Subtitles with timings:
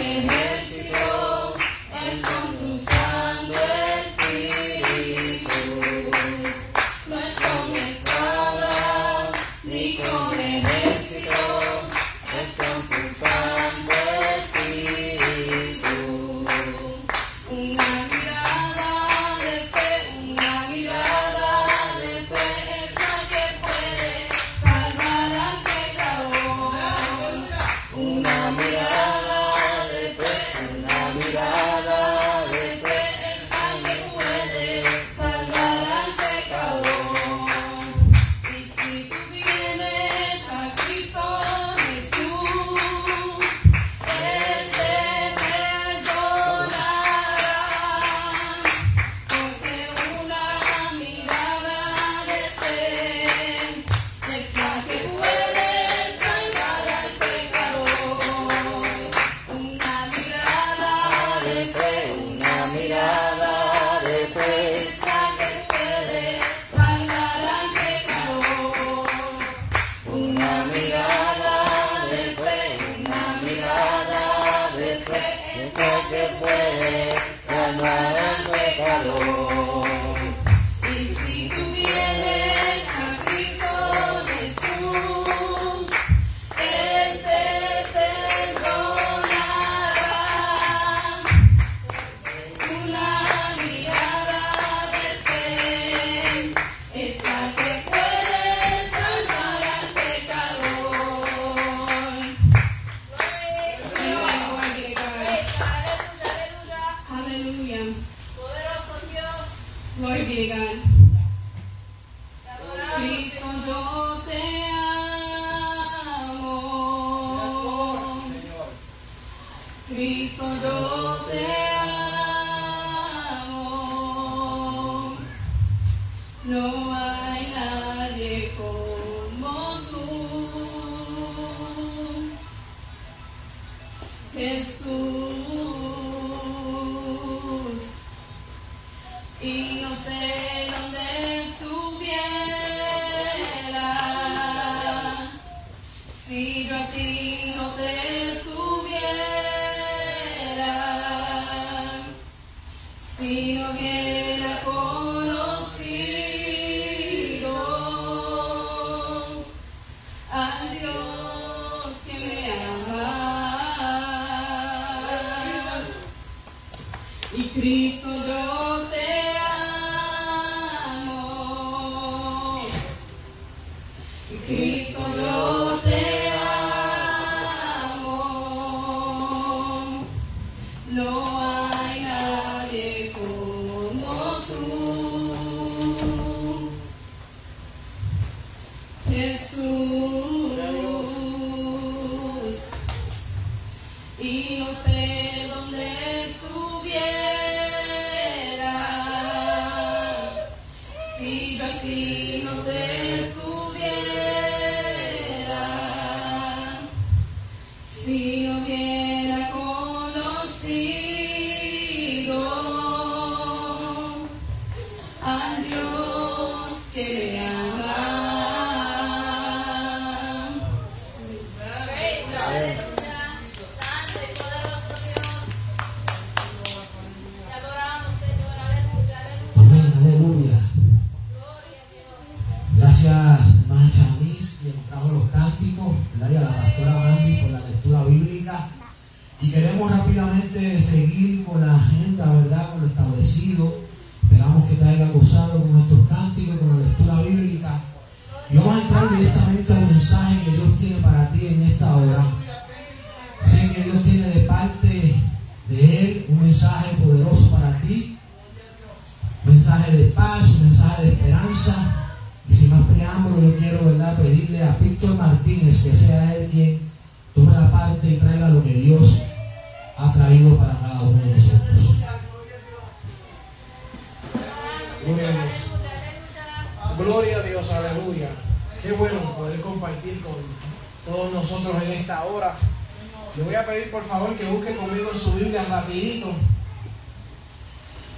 [0.00, 1.52] Si no
[1.92, 3.89] hubiera conocido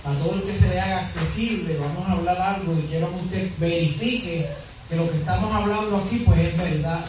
[0.04, 3.24] A todo el que se le haga accesible, vamos a hablar algo y quiero que
[3.24, 4.48] usted verifique
[4.88, 7.04] que lo que estamos hablando aquí pues es verdad.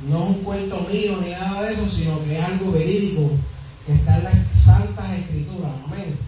[0.00, 3.30] No es un cuento mío ni nada de eso, sino que es algo verídico
[3.86, 5.70] que está en las santas escrituras.
[5.86, 6.18] Amén.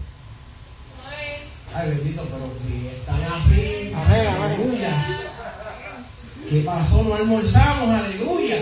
[1.75, 4.41] Ay, bendito, pero si están así, Amén, amén.
[4.41, 5.19] aleluya.
[6.49, 7.03] ¿Qué pasó?
[7.03, 8.57] No almorzamos, aleluya.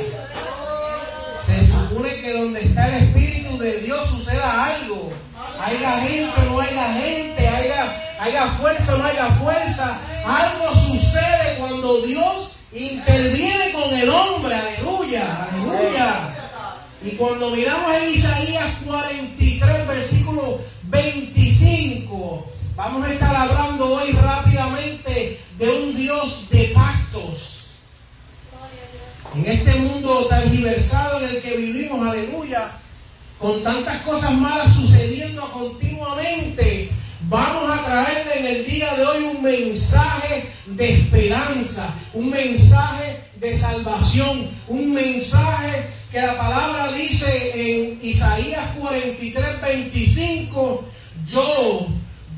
[1.45, 5.13] Se supone que donde está el Espíritu de Dios suceda algo.
[5.67, 9.99] Haya gente o no haya gente, haya, haya fuerza o no haya fuerza.
[10.25, 16.33] Algo sucede cuando Dios interviene con el hombre, aleluya, aleluya.
[17.03, 25.69] Y cuando miramos en Isaías 43, versículo 25, vamos a estar hablando hoy rápidamente de
[25.69, 27.71] un Dios de pactos.
[29.35, 32.71] En este mundo tergiversado en el que vivimos, aleluya,
[33.39, 36.89] con tantas cosas malas sucediendo continuamente,
[37.29, 43.59] vamos a traerle en el día de hoy un mensaje de esperanza, un mensaje de
[43.59, 50.85] salvación, un mensaje que la palabra dice en Isaías 43, 25,
[51.27, 51.87] yo,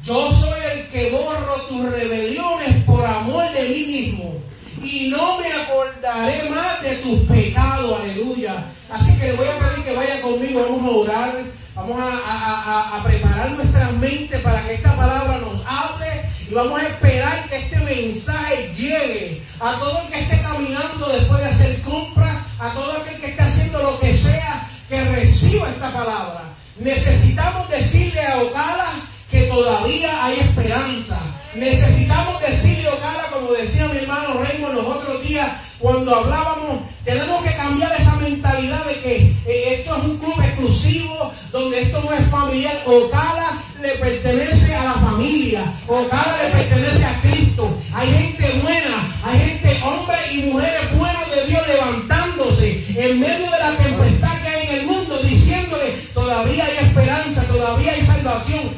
[0.04, 4.49] yo soy el que borro tus rebeliones por amor de mí mismo
[4.84, 8.66] y no me acordaré más de tus pecados, aleluya.
[8.90, 11.34] Así que le voy a pedir que vaya conmigo, vamos a orar,
[11.76, 16.08] vamos a, preparar nuestra mente para que esta palabra nos hable
[16.50, 21.40] y vamos a esperar que este mensaje llegue a todo el que esté caminando después
[21.40, 25.94] de hacer compras, a todo aquel que esté haciendo lo que sea, que reciba esta
[25.94, 26.42] palabra.
[26.80, 28.92] Necesitamos decirle a Ocala
[29.30, 31.20] que todavía hay esperanza.
[31.56, 35.50] Necesitamos decirle, Ocala, como decía mi hermano Raymond los otros días,
[35.80, 39.16] cuando hablábamos, tenemos que cambiar esa mentalidad de que
[39.48, 42.84] eh, esto es un club exclusivo, donde esto no es familiar.
[42.86, 47.78] Ocala le pertenece a la familia, Ocala le pertenece a Cristo.
[47.94, 53.60] Hay gente buena, hay gente, hombres y mujeres buenas de Dios levantándose en medio de
[53.60, 58.69] la tempestad que hay en el mundo, diciéndole, todavía hay esperanza, todavía hay salvación,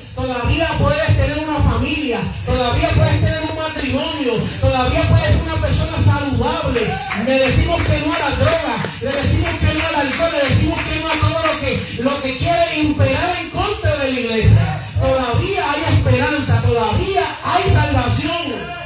[2.45, 6.81] todavía puedes tener un matrimonio, todavía puedes ser una persona saludable.
[7.25, 10.79] Le decimos que no a las drogas, le decimos que no al alcohol, le decimos
[10.79, 14.83] que no a todo lo que, lo que quiere imperar en contra de la iglesia.
[14.99, 18.81] Todavía hay esperanza, todavía hay salvación.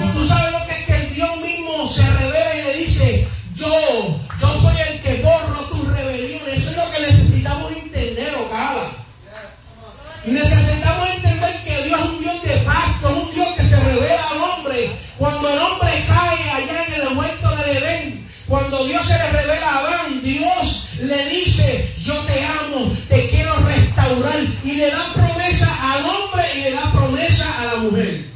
[0.00, 3.28] Y tú sabes lo que es que el Dios mismo se revela y le dice,
[3.54, 6.58] yo, yo soy el que borro tus rebeliones.
[6.58, 8.98] Eso es lo que necesitamos entender, Ocala.
[15.18, 19.68] Cuando el hombre cae allá en el huerto del Edén, cuando Dios se le revela
[19.68, 24.40] a Adán, Dios le dice, yo te amo, te quiero restaurar.
[24.64, 28.26] Y le da promesa al hombre y le da promesa a la mujer.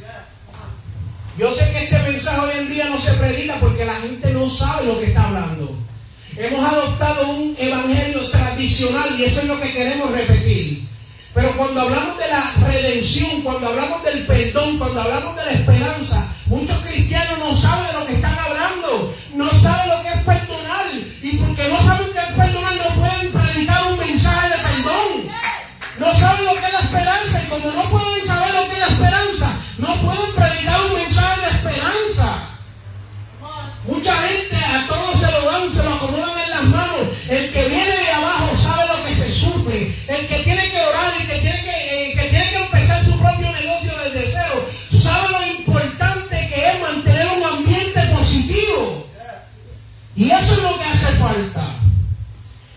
[1.38, 4.50] Yo sé que este mensaje hoy en día no se predica porque la gente no
[4.50, 5.78] sabe lo que está hablando.
[6.36, 10.82] Hemos adoptado un evangelio tradicional y eso es lo que queremos repetir.
[11.32, 16.31] Pero cuando hablamos de la redención, cuando hablamos del perdón, cuando hablamos de la esperanza,
[16.52, 20.01] muchos cristianos no saben de lo que están hablando, no saben lo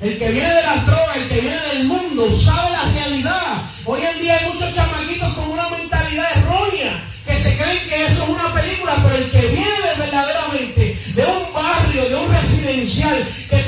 [0.05, 3.63] El que viene de las drogas, el que viene del mundo, sabe la realidad.
[3.85, 8.21] Hoy en día hay muchos chamaquitos con una mentalidad errónea, que se creen que eso
[8.21, 13.27] es una película, pero el que viene de verdaderamente de un barrio, de un residencial,
[13.49, 13.63] que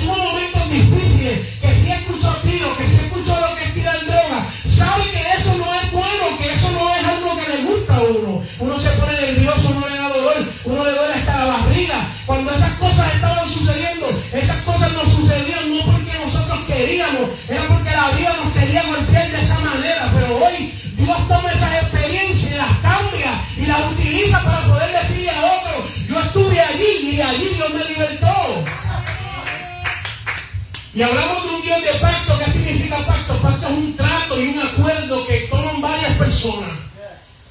[16.99, 21.83] era porque la vida nos quería golpear de esa manera, pero hoy Dios toma esas
[21.83, 27.11] experiencias y las cambia y las utiliza para poder decirle a otro, yo estuve allí
[27.11, 28.63] y allí Dios me libertó.
[30.95, 33.39] Y hablamos de un Dios de pacto, ¿qué significa pacto?
[33.41, 36.71] Pacto es un trato y un acuerdo que toman varias personas.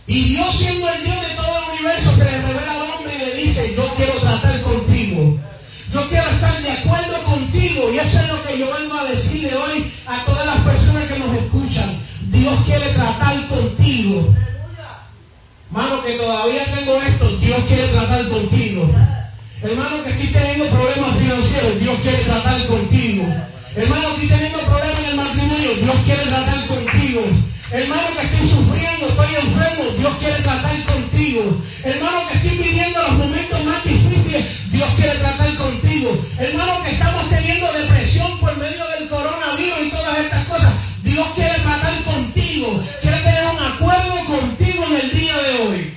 [0.08, 3.18] Y Dios siendo el Dios de todo el universo se le revela al hombre y
[3.18, 5.38] le dice, yo quiero tratar contigo.
[5.92, 7.92] Yo quiero estar de acuerdo contigo.
[7.92, 11.18] Y eso es lo que yo vengo a decirle hoy a todas las personas que
[11.18, 11.98] nos escuchan.
[12.28, 14.34] Dios quiere tratar contigo.
[15.70, 18.90] Hermano, que todavía tengo esto, Dios quiere tratar contigo.
[19.62, 23.24] Hermano, que estoy teniendo problemas financieros, Dios quiere tratar contigo.
[23.74, 27.20] Hermano, estoy teniendo problemas en el matrimonio, Dios quiere tratar contigo.
[27.70, 31.05] Hermano, que estoy sufriendo, estoy enfermo, Dios quiere tratar contigo.
[31.84, 36.16] Hermano, que estoy viviendo los momentos más difíciles, Dios quiere tratar contigo.
[36.38, 41.58] Hermano, que estamos teniendo depresión por medio del coronavirus y todas estas cosas, Dios quiere
[41.58, 42.82] tratar contigo.
[43.02, 45.94] Quiere tener un acuerdo contigo en el día de hoy.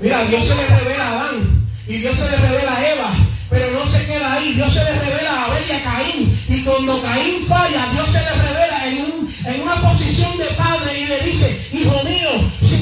[0.00, 3.10] Mira, Dios se le revela a Adán y Dios se le revela a Eva,
[3.50, 4.52] pero no se queda ahí.
[4.54, 6.44] Dios se le revela a Abel y a Caín.
[6.48, 11.00] Y cuando Caín falla, Dios se le revela en, un, en una posición de padre
[11.00, 12.30] y le dice, hijo mío,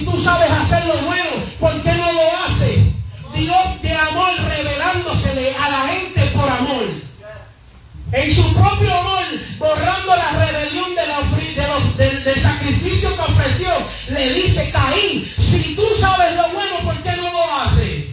[0.06, 2.78] tú sabes hacer lo bueno, ¿por qué no lo haces?
[3.34, 6.84] Dios de amor revelándosele a la gente por amor.
[8.12, 9.24] En su propio amor,
[9.58, 11.20] borrando la rebelión de la,
[11.96, 13.68] de del sacrificio que ofreció,
[14.08, 18.06] le dice, Caín, si tú sabes lo bueno, ¿por qué no lo haces?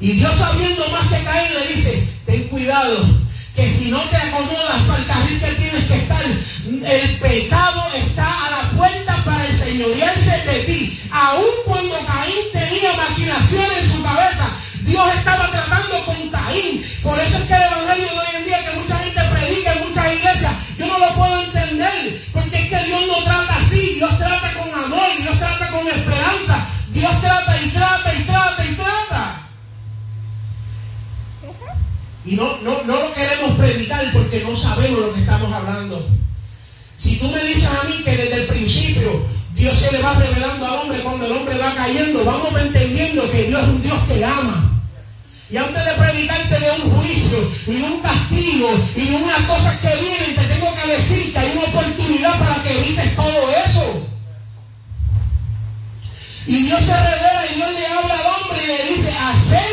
[0.00, 3.06] Y Dios sabiendo más que Caín le dice, ten cuidado,
[3.54, 8.46] que si no te acomodas para el carril que tienes que estar, el pecado está
[8.46, 11.00] a la puerta para enseñorearse de ti.
[11.10, 14.50] Aun cuando Caín tenía maquinaciones en su cabeza,
[14.82, 16.30] Dios estaba tratando con
[32.34, 36.08] No, no, no lo queremos predicar porque no sabemos lo que estamos hablando.
[36.96, 40.66] Si tú me dices a mí que desde el principio Dios se le va revelando
[40.66, 44.24] al hombre cuando el hombre va cayendo, vamos entendiendo que Dios es un Dios que
[44.24, 44.70] ama.
[45.50, 50.34] Y antes de predicarte de un juicio y un castigo y unas cosas que vienen,
[50.34, 54.06] te tengo que decir que hay una oportunidad para que evites todo eso.
[56.46, 59.63] Y Dios se revela y Dios le habla al hombre y le dice, acércate,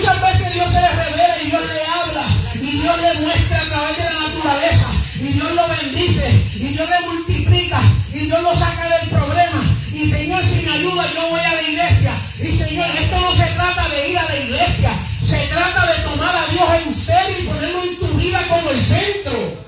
[0.00, 3.64] Muchas veces Dios se le revela y Dios le habla y Dios le muestra a
[3.66, 7.82] través de la naturaleza y Dios lo bendice y Dios le multiplica
[8.14, 9.62] y Dios lo saca del problema.
[9.92, 12.12] Y Señor, si me ayuda, yo voy a la iglesia.
[12.38, 14.90] Y Señor, esto no se trata de ir a la iglesia,
[15.22, 18.82] se trata de tomar a Dios en serio y ponerlo en tu vida como el
[18.82, 19.58] centro.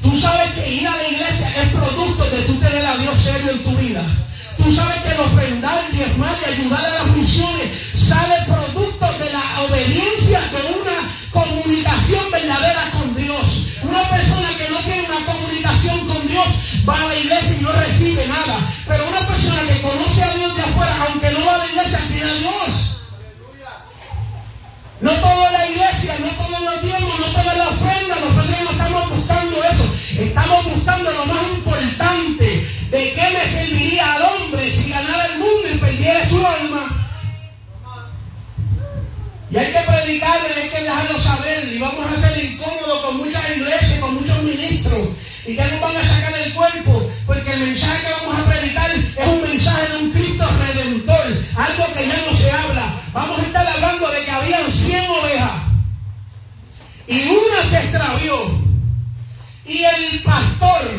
[0.00, 3.50] Tú sabes que ir a la iglesia es producto de tú tener a Dios serio
[3.50, 4.04] en tu vida.
[4.56, 9.62] Tú sabes que el ofrendar, diezmar y ayudar a las misiones sale producto de la
[9.62, 10.96] obediencia de una
[11.30, 13.46] comunicación verdadera con Dios.
[13.82, 16.46] Una persona que no tiene una comunicación con Dios
[16.86, 18.56] va a la iglesia y no recibe nada.
[18.86, 22.00] Pero una persona que conoce a Dios de afuera, aunque no va a la iglesia,
[22.08, 22.51] tiene a Dios.
[40.92, 41.72] Dejarlo saber.
[41.72, 45.08] Y vamos a ser incómodos con muchas iglesias, con muchos ministros.
[45.46, 47.10] Y que nos van a sacar del cuerpo.
[47.26, 51.26] Porque el mensaje que vamos a predicar es un mensaje de un Cristo redentor.
[51.56, 52.94] Algo que ya no se habla.
[53.12, 55.52] Vamos a estar hablando de que habían 100 ovejas.
[57.08, 58.62] Y una se extravió.
[59.64, 60.90] Y el pastor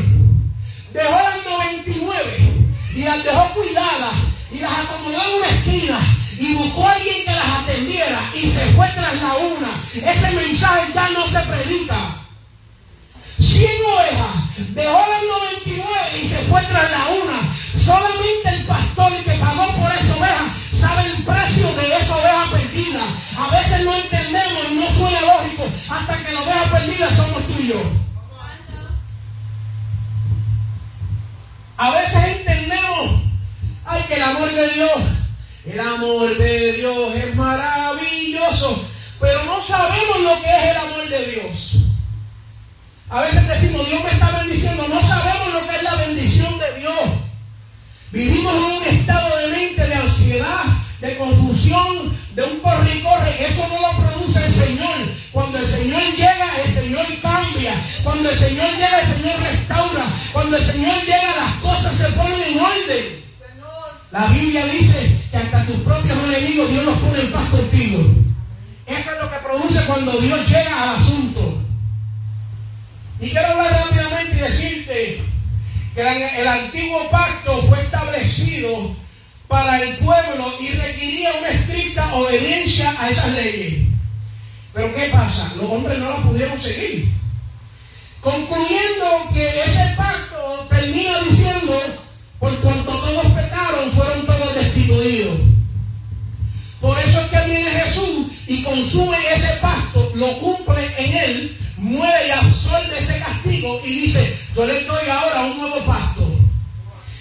[0.94, 4.16] dejó las 99 y las dejó cuidadas
[4.52, 8.66] y las acomodó en una esquina y buscó a alguien que las atendiera y se
[8.74, 9.84] fue tras la una.
[9.94, 12.24] Ese mensaje ya no se predica.
[13.40, 17.84] 100 ovejas, dejó las 99 y se fue tras la una.
[17.84, 23.02] Solamente el pastor que pagó por esa oveja sabe el precio de esa oveja perdida.
[23.38, 27.54] A veces no entendemos y no suena lógico hasta que la oveja perdida somos tú
[27.60, 27.82] y yo.
[31.78, 33.22] A veces entendemos,
[33.86, 34.92] ay, que el amor de Dios,
[35.66, 38.86] el amor de Dios es maravilloso,
[39.20, 41.76] pero no sabemos lo que es el amor de Dios.
[43.10, 46.80] A veces decimos, Dios me está bendiciendo, no sabemos lo que es la bendición de
[46.80, 47.00] Dios.
[48.12, 50.64] Vivimos en un estado de mente de ansiedad,
[51.00, 53.48] de confusión, de un corre y corre.
[53.48, 54.98] Eso no lo produce el Señor.
[55.32, 57.74] Cuando el Señor llega, el Señor cambia.
[58.04, 60.06] Cuando el Señor llega, el Señor restaura.
[60.32, 63.24] Cuando el Señor llega, las cosas se ponen en orden.
[64.12, 68.04] La Biblia dice que hasta tus propios enemigos Dios los pone en paz contigo.
[68.86, 71.60] Eso es lo que produce cuando Dios llega al asunto.
[73.20, 75.24] Y quiero hablar rápidamente y decirte
[75.96, 78.96] que el antiguo pacto fue establecido
[79.48, 83.88] para el pueblo y requería una estricta obediencia a esas leyes.
[84.72, 85.52] Pero ¿qué pasa?
[85.56, 87.10] Los hombres no la pudieron seguir.
[88.22, 91.82] Concluyendo que ese pacto termina diciendo,
[92.40, 94.33] por cuanto todos pecaron, fueron todos
[96.80, 102.28] Por eso es que viene Jesús y consume ese pacto, lo cumple en él, muere
[102.28, 106.26] y absorbe ese castigo y dice, yo les doy ahora un nuevo pacto.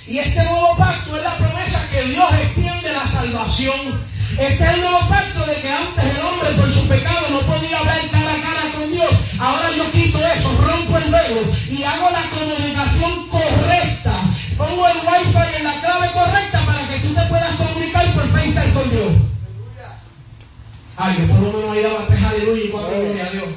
[0.06, 4.12] Y este nuevo pacto es la promesa que Dios extiende la salvación.
[4.38, 7.82] Este es el nuevo pacto de que antes el hombre por su pecado no podía
[7.82, 9.10] ver cara a cara con Dios.
[9.40, 14.12] Ahora yo quito eso, rompo el velo y hago la comunicación correcta.
[14.56, 17.71] Pongo el wifi en la clave correcta para que tú te puedas comunicar
[18.52, 19.12] FaceTime con Dios.
[20.96, 23.48] Ay, que por lo menos ahí daba tres aleluya y cuatro gloria a Dios.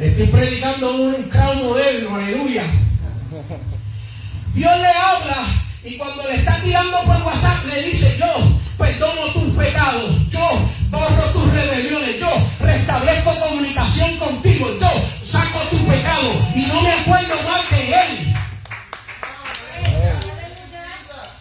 [0.00, 2.64] Estoy predicando un crowd moderno, aleluya.
[4.54, 5.46] Dios le habla
[5.84, 11.22] y cuando le está tirando por WhatsApp le dice yo perdono tus pecados, yo borro
[11.32, 14.90] tus rebeliones, yo restablezco comunicación contigo, yo
[15.22, 18.34] saco tu pecado y no me acuerdo más de él.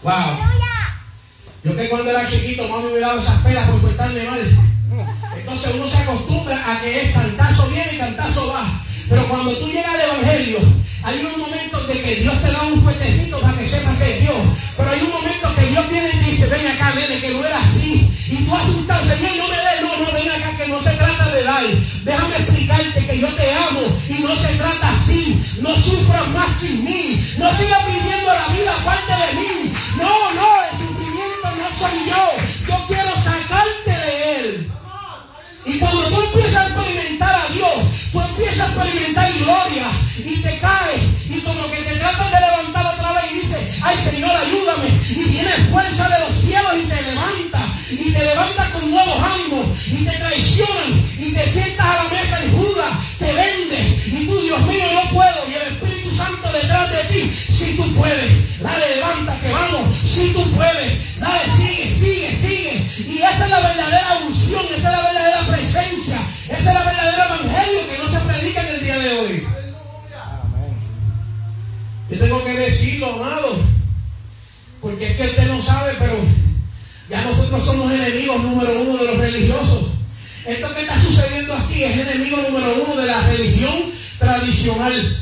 [0.04, 0.51] Wow.
[1.64, 4.42] Yo que cuando era chiquito mami me daba esas pelas por portarme mal.
[5.38, 8.66] Entonces uno se acostumbra a que es cantazo viene y cantazo va.
[9.08, 10.58] Pero cuando tú llegas al Evangelio,
[11.04, 14.22] hay unos momentos de que Dios te da un fuertecito para que sepas que es
[14.22, 14.38] Dios.
[14.76, 17.46] Pero hay un momento que Dios viene y te dice, ven acá, nene, que no
[17.46, 18.10] era así.
[18.28, 21.30] Y tú asustado, Señor, no me des, no, no, ven acá, que no se trata
[21.30, 21.64] de dar.
[22.04, 25.44] Déjame explicarte que yo te amo y no se trata así.
[25.60, 27.24] No sufras más sin mí.
[27.38, 29.74] No sigas viviendo la vida aparte de mí.
[29.98, 30.71] No, no
[31.82, 32.24] soy yo.
[32.68, 34.72] Yo quiero sacarte de él.
[35.66, 37.76] Y cuando tú empiezas a experimentar a Dios,
[38.12, 42.86] tú empiezas a experimentar gloria y te caes y como que te tratas de levantar
[42.94, 44.90] otra vez y dices, ay Señor, ayúdame.
[45.10, 49.66] Y tienes fuerza de los cielos y te levanta y te levanta con nuevos ánimos
[49.88, 54.40] y te traicionan y te sientas a la mesa y Judas te vende y tú,
[54.42, 58.96] Dios mío, no puedo y el Espíritu Santo detrás de ti, si tú puedes, dale,
[58.96, 63.12] levántate, vamos, si tú puedes, dale, sigue, sigue, sigue.
[63.12, 67.26] Y esa es la verdadera unción, esa es la verdadera presencia, esa es la verdadera
[67.26, 69.48] evangelio que no se predica en el día de hoy.
[72.10, 73.56] Yo tengo que decirlo, amado,
[74.80, 76.20] porque es que usted no sabe, pero
[77.10, 79.88] ya nosotros somos enemigos número uno de los religiosos.
[80.46, 85.18] Esto que está sucediendo aquí es enemigo número uno de la religión tradicional.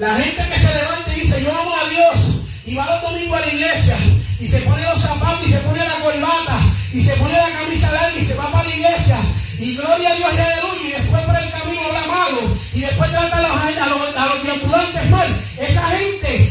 [0.00, 3.36] La gente que se levanta y dice, yo amo a Dios, y va los domingos
[3.36, 3.98] a la iglesia,
[4.40, 6.58] y se pone los zapatos, y se pone la corbata,
[6.90, 9.18] y se pone la camisa larga, y se va para la iglesia,
[9.58, 13.10] y gloria a Dios y aleluya, y después por el camino habla malo, y después
[13.10, 15.28] trata a los, a los, a los mal.
[15.58, 16.49] Esa gente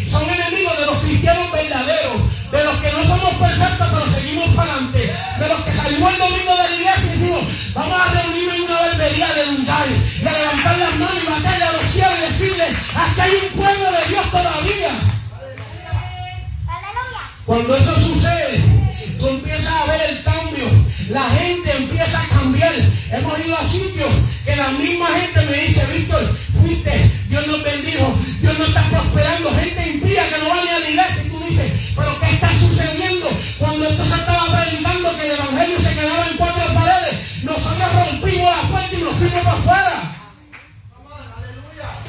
[13.00, 14.92] hasta hay un pueblo de Dios todavía.
[17.46, 18.62] Cuando eso sucede,
[19.18, 20.66] tú empiezas a ver el cambio.
[21.10, 22.74] La gente empieza a cambiar.
[23.12, 24.10] Hemos ido a sitios
[24.46, 29.52] que la misma gente me dice, Víctor, fuiste, Dios nos bendijo, Dios nos está prosperando.
[29.56, 31.24] Gente impía que no va ni a la iglesia.
[31.26, 33.30] Y tú dices, pero ¿qué está sucediendo?
[33.58, 38.56] Cuando esto se estaba predicando que el evangelio se quedaba en cuatro paredes, nosotros rompimos
[38.58, 40.09] la puerta y nos fuimos para afuera.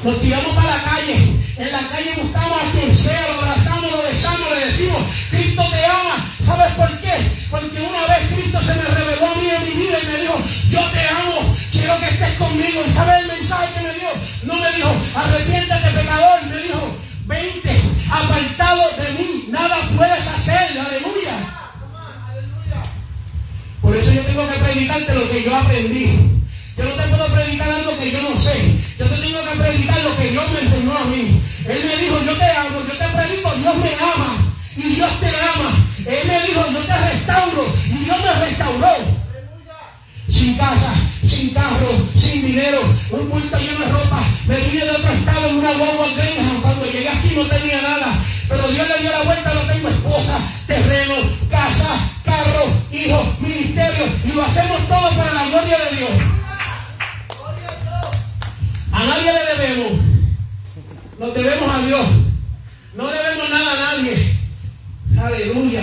[0.03, 1.35] Nos tiramos para la calle.
[1.57, 5.85] En la calle buscamos a quien sea, lo abrazamos, lo besamos, le decimos, Cristo te
[5.85, 6.33] ama.
[6.43, 7.13] ¿Sabes por qué?
[7.51, 10.41] Porque una vez Cristo se me reveló a mí en mi vida y me dijo,
[10.71, 12.81] yo te amo, quiero que estés conmigo.
[12.87, 14.09] ¿Y sabes el mensaje que me dio?
[14.43, 21.37] No me dijo, arrepiéntate pecador, me dijo, vente, apartado de mí, nada puedes hacer, aleluya.
[23.81, 26.40] Por eso yo tengo que predicarte lo que yo aprendí.
[26.77, 28.75] Yo no te puedo predicar algo que yo no sé.
[28.97, 31.41] Yo te tengo que predicar lo que Dios me enseñó a mí.
[31.67, 34.53] Él me dijo, yo te amo, yo te predico, Dios me ama.
[34.77, 35.71] Y Dios te ama.
[36.05, 37.73] Él me dijo, yo te restauro.
[37.85, 39.21] Y Dios me restauró.
[40.29, 40.93] Sin casa,
[41.27, 42.79] sin carro, sin dinero,
[43.11, 44.23] un bulto lleno de ropa.
[44.47, 46.61] Me vine de otro estado en una guagua Graham.
[46.61, 48.17] Cuando llegué aquí no tenía nada.
[48.47, 51.15] Pero Dios le dio la vuelta, no tengo esposa, terreno,
[51.49, 54.05] casa, carro, hijo, ministerio.
[54.23, 56.40] Y lo hacemos todo para la gloria de Dios.
[59.01, 59.93] A nadie le debemos.
[61.17, 62.05] Nos debemos a Dios.
[62.93, 64.37] No debemos nada a nadie.
[65.19, 65.81] Aleluya.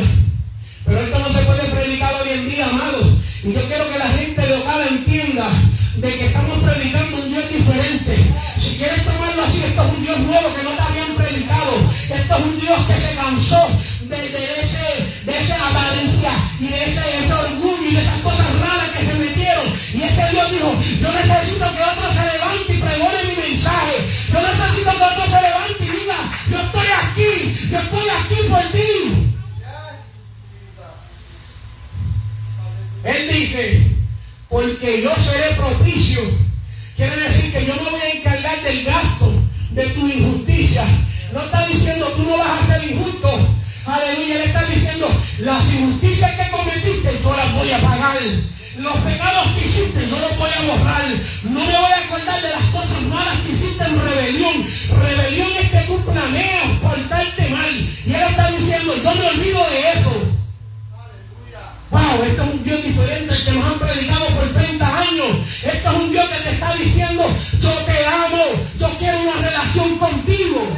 [0.85, 3.18] Pero esto no se puede predicar hoy en día, amado.
[3.42, 5.50] Y yo quiero que la gente local entienda
[5.96, 8.16] de que estamos predicando un Dios diferente.
[8.57, 11.72] Si quieres tomarlo así, esto es un Dios nuevo que no te habían predicado.
[12.09, 13.68] Esto es un Dios que se cansó
[14.02, 14.26] de,
[14.62, 18.78] ese, de esa apariencia y de ese, ese orgullo y de esas cosas raras.
[19.94, 23.96] Y ese Dios dijo, yo necesito que otro se levante y pregone mi mensaje.
[24.33, 26.16] Yo necesito que otro se levante y diga,
[26.51, 29.29] yo estoy aquí, yo estoy aquí por ti.
[33.05, 33.83] Él dice,
[34.48, 36.20] porque yo seré propicio.
[36.96, 39.33] Quiere decir que yo me voy a encargar del gasto
[39.70, 40.85] de tu injusticia.
[41.33, 43.31] No está diciendo tú no vas a ser injusto.
[43.87, 48.18] Aleluya, le está diciendo las injusticias que cometiste yo las voy a pagar.
[48.79, 51.05] Los pecados que hiciste yo los voy a borrar.
[51.43, 54.67] No me voy a acordar de las cosas malas que hiciste en rebelión.
[55.03, 57.75] Rebelión es que tú planeas portarte mal.
[58.07, 60.12] Y él está diciendo, yo me olvido de eso.
[61.91, 65.37] Wow, esto es un Dios diferente al que nos han predicado por 30 años.
[65.64, 68.45] Esto es un Dios que te está diciendo, yo te amo,
[68.79, 70.69] yo quiero una relación contigo.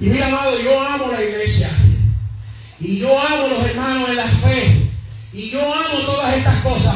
[0.00, 1.70] Y mira, amado, yo amo la iglesia.
[2.80, 4.23] Y yo amo los hermanos en la.
[5.34, 6.94] Y yo amo todas estas cosas.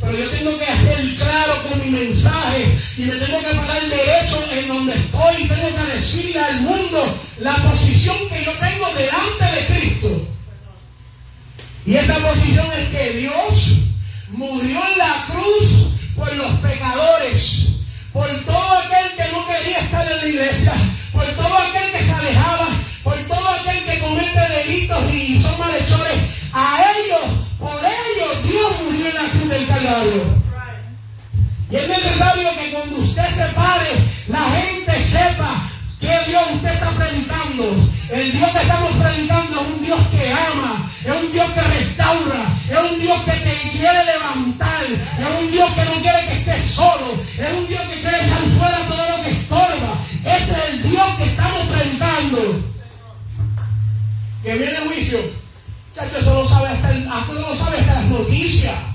[0.00, 4.44] Pero yo tengo que hacer claro con mi mensaje y me tengo que pagar derecho
[4.52, 5.48] en donde estoy.
[5.48, 10.28] Tengo que decirle al mundo la posición que yo tengo delante de Cristo.
[11.86, 13.78] Y esa posición es que Dios
[14.30, 17.66] murió en la cruz por los pecadores,
[18.12, 20.74] por todo aquel que no quería estar en la iglesia,
[21.12, 22.68] por todo aquel que se alejaba,
[23.02, 26.18] por todo aquel que comete delitos y son malhechores.
[26.52, 27.43] A ellos,
[31.70, 33.90] Y es necesario que cuando usted se pare,
[34.28, 35.70] la gente sepa
[36.04, 37.64] ¿Qué Dios usted está predicando?
[38.10, 42.44] El Dios que estamos predicando es un Dios que ama, es un Dios que restaura,
[42.68, 46.70] es un Dios que te quiere levantar, es un Dios que no quiere que estés
[46.72, 49.98] solo, es un Dios que quiere echar fuera todo lo que estorba.
[50.24, 52.62] Ese es el Dios que estamos predicando.
[54.42, 55.18] Que viene el juicio.
[55.94, 58.93] Chacho, eso lo sabe hasta, eso lo sabe hasta las noticias.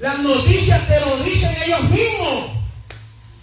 [0.00, 2.50] Las noticias te lo dicen ellos mismos.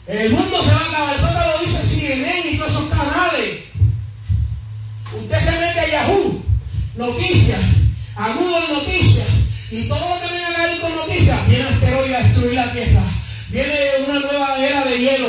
[0.07, 1.15] El mundo se va a acabar.
[1.15, 3.59] Eso te lo dice CNN y todos esos canales.
[5.15, 6.41] Usted se mete a Yahoo,
[6.95, 7.59] noticias,
[8.15, 9.27] a Google Noticias,
[9.71, 13.03] y todo lo que viene a caer con noticias, viene asteroide a destruir la Tierra.
[13.49, 15.27] Viene una nueva era de hielo.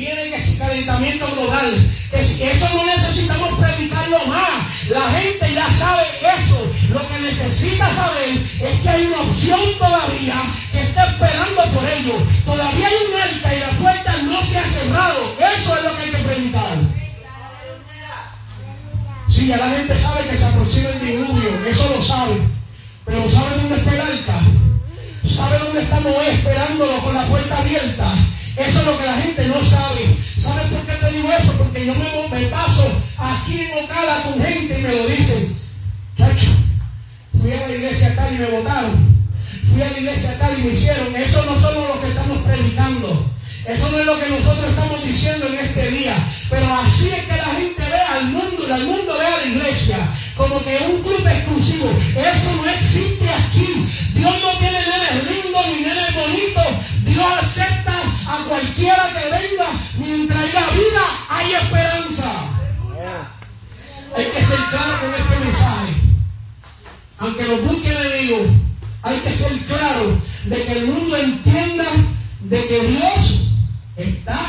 [0.00, 1.92] Viene que calentamiento global.
[2.10, 4.88] Eso no necesitamos predicarlo más.
[4.88, 6.04] La gente ya sabe
[6.38, 6.72] eso.
[6.88, 8.30] Lo que necesita saber
[8.62, 10.40] es que hay una opción todavía
[10.72, 12.14] que está esperando por ello.
[12.46, 15.36] Todavía hay un alta y la puerta no se ha cerrado.
[15.38, 16.78] Eso es lo que hay que predicar.
[19.28, 21.66] Sí, ya la gente sabe que se aproxima el diluvio.
[21.66, 22.40] Eso lo sabe.
[23.04, 24.40] Pero ¿sabe dónde está el arca?
[25.28, 28.14] ¿Sabe dónde estamos esperándolo con la puerta abierta?
[28.60, 30.16] Eso es lo que la gente no sabe.
[30.38, 31.52] ¿Sabes por qué te digo eso?
[31.56, 35.56] Porque yo me, paso aquí en Ocala con gente y me lo dicen.
[37.40, 39.16] Fui a la iglesia tal y me votaron.
[39.72, 41.16] Fui a la iglesia tal y me hicieron.
[41.16, 43.30] Eso no somos lo que estamos predicando.
[43.66, 46.16] Eso no es lo que nosotros estamos diciendo en este día.
[46.50, 49.46] Pero así es que la gente ve al mundo y al mundo ve a la
[49.46, 49.98] iglesia
[50.36, 51.90] como que un club exclusivo.
[52.10, 53.88] Eso no existe aquí.
[54.12, 56.66] Dios no tiene nenes lindos ni nenes bonitos.
[57.06, 57.99] Dios acepta
[58.30, 59.68] a cualquiera que venga.
[59.98, 62.32] Mientras haya vida, hay esperanza.
[64.16, 65.92] Hay que ser claro con este mensaje.
[67.18, 68.46] Aunque lo busque enemigo,
[69.02, 71.84] hay que ser claro de que el mundo entienda
[72.40, 73.40] de que Dios
[73.96, 74.40] está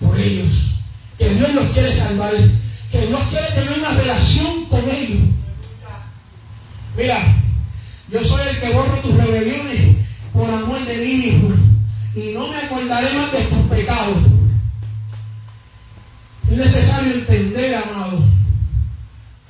[0.00, 0.52] por ellos.
[1.18, 2.32] Que Dios los quiere salvar.
[2.92, 5.22] Que Dios quiere tener una relación con ellos.
[6.96, 7.18] Mira,
[8.08, 9.96] yo soy el que borro tus rebeliones
[10.32, 11.65] por amor de mí mismo.
[12.16, 14.16] Y no me acordaré más de tus pecados.
[16.50, 18.24] Es necesario entender, amado,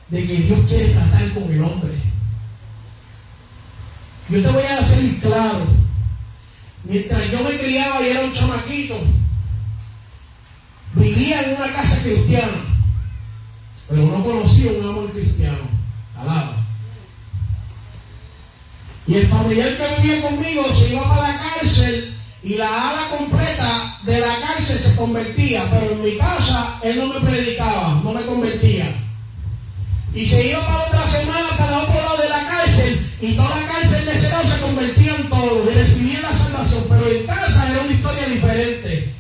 [0.08, 1.92] de que Dios quiere tratar con el hombre.
[4.28, 5.64] Yo te voy a hacer claro.
[6.82, 9.00] Mientras yo me criaba y era un chamaquito,
[10.94, 12.64] vivía en una casa cristiana,
[13.88, 15.68] pero no conocía un amor cristiano.
[16.18, 16.56] Alaba.
[19.06, 22.15] Y el familiar que vivía conmigo se iba para la cárcel
[22.46, 27.08] y la ala completa de la cárcel se convertía, pero en mi casa él no
[27.08, 28.86] me predicaba, no me convertía.
[30.14, 33.66] Y se iba para otra semana para otro lado de la cárcel y toda la
[33.66, 37.80] cárcel de ese lado se convertían todos y recibían la salvación, pero en casa era
[37.82, 39.12] una historia diferente.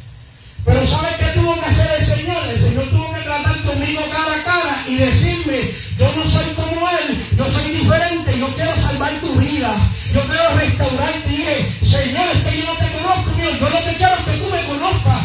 [0.64, 2.48] Pero ¿sabes qué tuvo que hacer el Señor?
[2.48, 6.88] El Señor tuvo que tratar conmigo cara a cara y decirme, yo no soy como
[6.90, 9.74] Él, yo soy diferente, yo quiero salvar tu vida
[10.12, 11.28] restaurarte.
[11.28, 13.60] Y dije, Señor, es que yo no te conozco, Dios.
[13.60, 15.22] Yo no te quiero que tú me conozcas.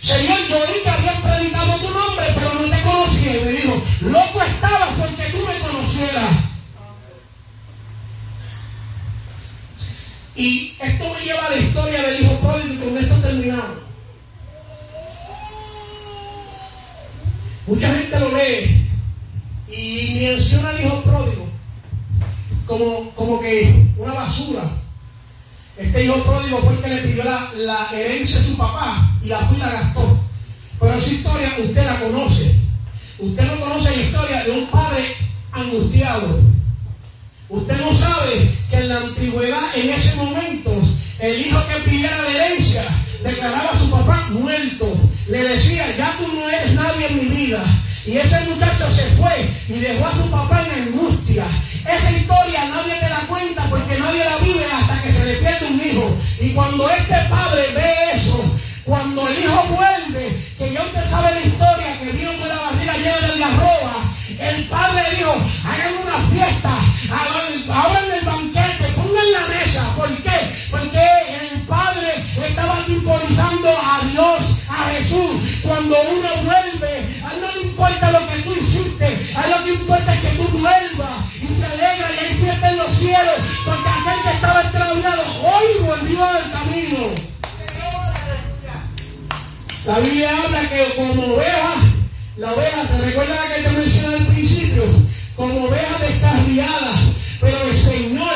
[0.00, 3.36] Señor, yo que habían predicado tu nombre, pero no te conocía.
[3.36, 6.30] Y me dijo, loco estabas porque tú me conocieras.
[10.36, 13.78] Y esto me lleva a la historia del hijo pródigo y con esto terminamos.
[17.66, 18.90] Mucha gente lo lee
[19.68, 21.43] y menciona al hijo pródigo
[22.66, 24.62] como, como que una basura.
[25.76, 29.28] Este hijo pródigo fue el que le pidió la, la herencia a su papá y
[29.28, 30.20] la fui y la gastó.
[30.78, 32.54] Pero esa historia usted la conoce.
[33.18, 35.16] Usted no conoce la historia de un padre
[35.52, 36.40] angustiado.
[37.48, 40.72] Usted no sabe que en la antigüedad, en ese momento,
[41.18, 42.84] el hijo que pidiera la herencia
[43.22, 44.96] declaraba a su papá muerto.
[45.28, 47.64] Le decía, ya tú no eres nadie en mi vida.
[48.06, 51.44] Y ese muchacho se fue y dejó a su papá en angustia.
[51.90, 55.66] Esa historia nadie te da cuenta porque nadie la vive hasta que se le pierde
[55.68, 56.16] un hijo.
[56.38, 57.62] Y cuando este padre
[89.86, 91.74] La Biblia habla que como oveja,
[92.38, 94.82] la oveja, ¿se recuerda la que te mencioné al principio?
[95.36, 96.94] Como oveja descarriada,
[97.38, 98.34] pero el Señor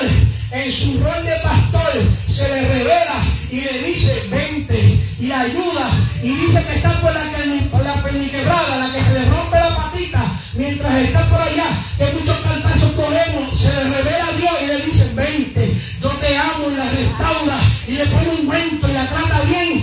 [0.53, 1.93] en su rol de pastor
[2.29, 5.89] se le revela y le dice, vente y ayuda.
[6.23, 10.41] Y dice que está por la, la perniquebrada, la que se le rompe la patita,
[10.53, 14.81] mientras está por allá, que muchos cantazos cogemos, se le revela a Dios y le
[14.83, 19.07] dice, vente, yo te amo y la restaura y le pone un cuento y la
[19.07, 19.78] trata bien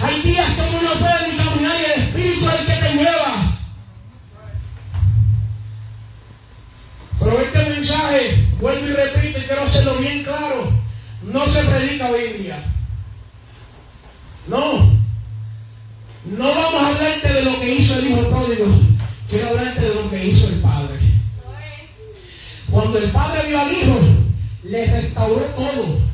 [0.00, 2.92] Hay días que uno no puede ni caminar y el Espíritu es el que te
[2.94, 3.58] lleva.
[7.18, 10.72] Pero este mensaje, vuelvo y repito y quiero hacerlo bien claro,
[11.22, 12.64] no se predica hoy en día.
[14.46, 14.94] No.
[16.24, 18.66] No vamos a hablarte de lo que hizo el hijo pródigo.
[19.30, 21.00] Quiero hablarte de lo que hizo el padre.
[22.70, 23.98] Cuando el padre vio al hijo,
[24.64, 26.05] le restauró todo.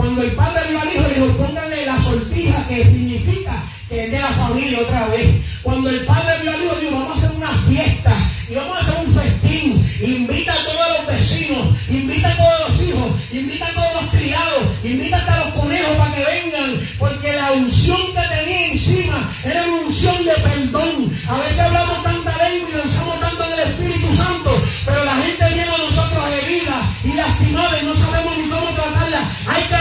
[0.00, 4.10] Cuando el padre vio al hijo, le dijo, pónganle la sortija que significa que es
[4.10, 5.28] de la familia otra vez.
[5.62, 8.16] Cuando el padre vio al hijo, dijo, vamos a hacer una fiesta
[8.48, 9.86] y vamos a hacer un festín.
[10.00, 14.62] Invita a todos los vecinos, invita a todos los hijos, invita a todos los criados,
[14.82, 19.82] invita hasta los conejos para que vengan, porque la unción que tenía encima era una
[19.82, 21.12] unción de perdón.
[21.28, 25.44] A veces hablamos tanta lengua y lanzamos tanto en el Espíritu Santo, pero la gente
[25.44, 29.30] viene a nosotros herida y lastimada y no sabemos ni cómo tratarla.
[29.46, 29.79] Hay que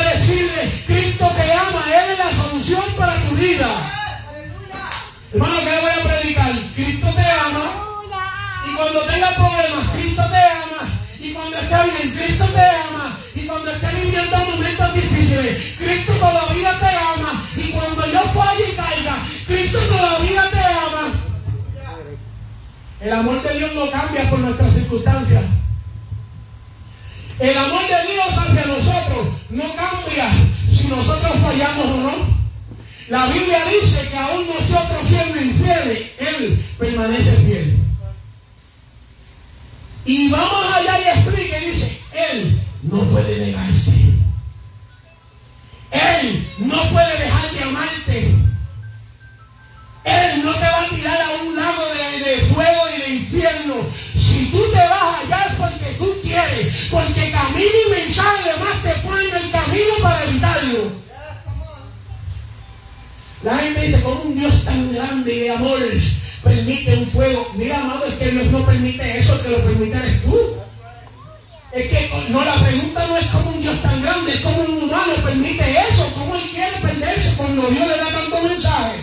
[3.60, 3.92] vida.
[5.34, 6.52] Hermano, ¿qué le voy a predicar?
[6.76, 7.66] Cristo te ama.
[8.68, 10.82] Y cuando tenga problemas, Cristo te ama.
[11.20, 13.20] Y cuando esté bien, Cristo te ama.
[13.36, 17.44] Y cuando esté viviendo momentos difíciles, Cristo todavía te ama.
[17.56, 21.14] Y cuando yo falle y caiga, Cristo todavía te ama.
[23.02, 25.44] El amor de Dios no cambia por nuestras circunstancias.
[27.40, 30.30] El amor de Dios hacia nosotros no cambia
[30.70, 32.39] si nosotros fallamos o no.
[33.10, 37.80] La Biblia dice que aún nosotros siendo infieles, Él permanece fiel.
[40.06, 43.92] Y vamos allá y explica dice, Él no puede negarse.
[45.90, 48.36] Él no puede dejar de amarte.
[50.04, 53.76] Él no te va a tirar a un lago de, de fuego y de infierno.
[54.16, 59.36] Si tú te vas allá porque tú quieres, porque camino y mensaje además te ponen
[59.36, 61.09] el camino para evitarlo.
[63.44, 65.80] La gente dice, ¿cómo un Dios tan grande y de amor
[66.44, 67.50] permite un fuego?
[67.56, 70.38] Mira, amado, es que Dios no permite eso, el que lo permite eres tú.
[71.72, 74.84] Es que no, la pregunta no es cómo un Dios tan grande, es cómo un
[74.84, 79.00] humano permite eso, cómo él quiere perderse cuando Dios le da tanto mensaje.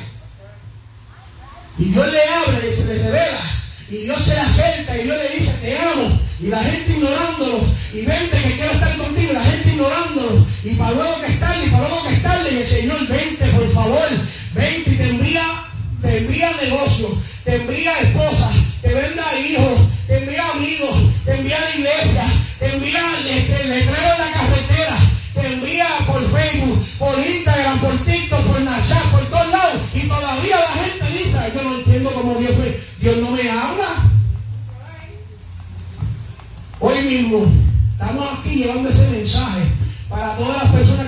[1.79, 3.41] Y Dios le habla y se le revela.
[3.89, 6.21] Y Dios se acerca y Dios le dice, te amo.
[6.41, 7.61] Y la gente ignorándolo.
[7.95, 9.31] Y vente que quiero estar contigo.
[9.31, 10.47] Y la gente ignorándolo.
[10.65, 12.06] Y para luego que estarle, y para luego que.
[12.51, 14.09] Y el Señor, vente, por favor.
[14.55, 15.65] Vente y te envía,
[16.01, 17.09] te envía negocio.
[17.45, 18.51] Te envía esposa.
[18.83, 19.81] Te venda hijos.
[20.07, 20.97] Te envía amigos.
[21.25, 22.25] Te envía la iglesia.
[22.59, 24.99] Te envía este, letrero en la carretera.
[25.35, 29.83] Te envía por Facebook, por Instagram, por TikTok, por Snapchat, por todos lados.
[29.93, 32.53] Y todavía la gente dice, yo no entiendo cómo Dios,
[33.01, 34.11] Dios no me habla.
[36.79, 37.47] Hoy mismo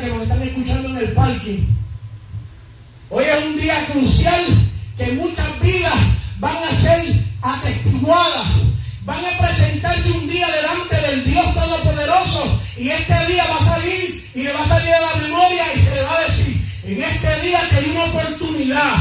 [0.01, 1.61] que nos están escuchando en el parque.
[3.11, 4.45] Hoy es un día crucial
[4.97, 5.95] que muchas vidas
[6.39, 8.49] van a ser atestiguadas,
[9.05, 14.31] van a presentarse un día delante del Dios Todopoderoso y este día va a salir
[14.35, 17.03] y le va a salir a la memoria y se le va a decir, en
[17.03, 18.95] este día te una oportunidad.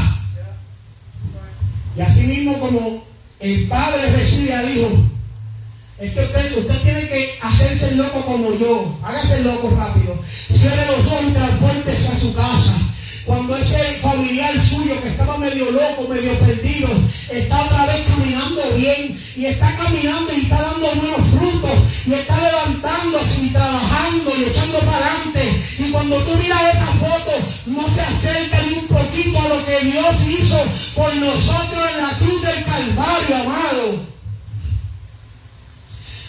[1.96, 3.04] Y así mismo como
[3.40, 4.90] el Padre recibe al Hijo,
[6.00, 8.96] es que usted, usted tiene que hacerse loco como yo.
[9.02, 10.16] Hágase loco rápido.
[10.52, 12.74] Cierre los ojos y transportese a su casa.
[13.24, 16.88] Cuando ese familiar suyo que estaba medio loco, medio perdido,
[17.30, 22.40] está otra vez caminando bien y está caminando y está dando buenos frutos y está
[22.40, 25.62] levantándose y trabajando y echando para adelante.
[25.78, 27.32] Y cuando tú miras esa foto,
[27.66, 32.16] no se acerca ni un poquito a lo que Dios hizo por nosotros en la
[32.18, 34.17] cruz del Calvario, amado.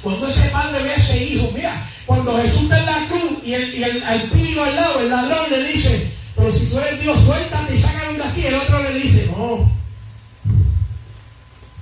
[0.01, 3.53] Cuando ese padre ve a ese hijo, mira, cuando Jesús está en la cruz y
[3.53, 7.75] el, y el, al lado, el ladrón le dice, pero si tú eres Dios, suéltate
[7.75, 8.45] y sácame de aquí.
[8.45, 9.69] El otro le dice, no,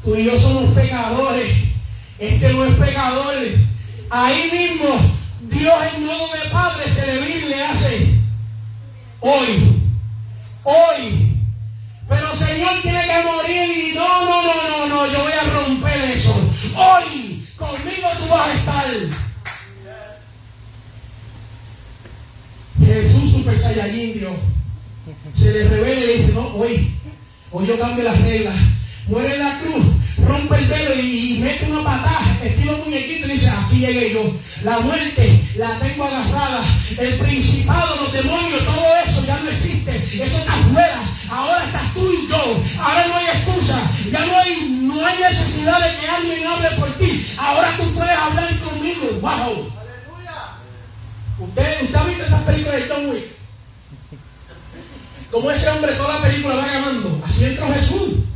[0.03, 1.56] tú y yo somos pecadores,
[2.17, 3.36] este no es pecador.
[4.10, 4.99] Ahí mismo,
[5.41, 8.08] Dios en modo de padre se le le hace,
[9.19, 9.82] hoy,
[10.63, 11.38] hoy,
[12.10, 16.01] pero Señor tiene que morir y no, no, no, no, no, yo voy a romper
[16.15, 16.34] eso.
[16.75, 17.26] Hoy
[17.88, 18.86] Conmigo tú vas a estar.
[22.86, 24.28] Jesús Super Saiyajin
[25.34, 27.00] se le revela y le dice, no, hoy,
[27.50, 28.56] hoy yo cambio las reglas.
[29.08, 29.86] Muere en la cruz,
[30.25, 34.34] rompe el velo y, mete una patada, estira un muñequito y dice, aquí llegué yo.
[34.63, 36.63] La muerte la tengo agarrada.
[36.97, 39.95] El principado, los demonios, todo eso ya no existe.
[39.95, 41.01] Eso está afuera.
[41.30, 42.63] Ahora estás tú y yo.
[42.80, 43.91] Ahora no hay excusa.
[44.12, 47.27] Ya no hay, no hay necesidad de que alguien hable por ti.
[47.38, 49.10] Ahora tú puedes hablar conmigo.
[49.21, 49.71] ¡Wow!
[51.39, 53.25] Usted, usted ha visto esas películas de Tom Wick.
[55.32, 57.21] Como ese hombre toda la película va ganando.
[57.23, 58.26] Así entró Jesús.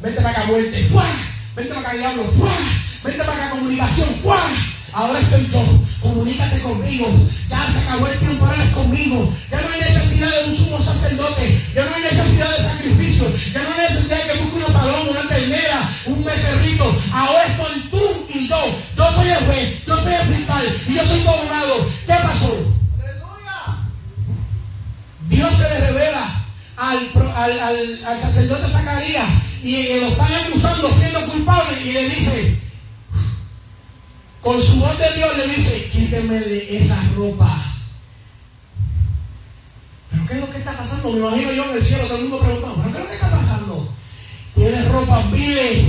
[0.00, 0.88] Vente para acá, muerte.
[0.92, 1.10] ¡Fuera!
[1.56, 2.24] Vente para acá, diablo.
[2.38, 2.54] ¡Fuera!
[3.02, 4.08] Vente para acá, comunicación.
[4.22, 4.50] ¡Fuera!
[4.92, 5.64] Ahora estoy yo.
[6.00, 7.08] Comunícate conmigo.
[7.50, 9.32] Ya se acabó el tiempo, ahora es conmigo.
[9.50, 11.60] Ya no hay necesidad de un sumo sacerdote.
[11.74, 13.32] Ya no hay necesidad de sacrificio.
[13.52, 17.02] Ya no hay necesidad de que busque una paloma, una ternera, un becerrito.
[17.12, 18.64] Ahora estoy tú y yo.
[18.96, 21.90] Yo soy el juez, yo soy el fiscal y yo soy abogado.
[22.06, 22.74] ¿Qué pasó?
[25.28, 26.28] Dios se le revela
[26.76, 29.28] al, al, al, sacerdote Zacarías
[29.62, 32.58] y lo están acusando siendo culpable y le dice,
[34.40, 37.74] con su voz de Dios le dice, quíteme de esa ropa.
[40.10, 41.12] ¿Pero qué es lo que está pasando?
[41.12, 43.14] Me imagino yo en el cielo, todo el mundo preguntando, ¿pero qué es lo que
[43.14, 43.94] está pasando?
[44.54, 45.84] Tienes ropa vile,